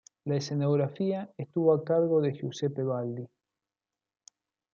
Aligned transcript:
La 0.25 0.37
escenografía 0.37 1.31
estuvo 1.37 1.71
a 1.75 1.83
cargo 1.83 2.21
de 2.21 2.33
Giuseppe 2.33 2.81
Baldi. 2.81 3.27